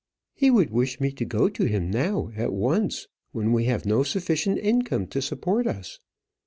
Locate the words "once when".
2.51-3.53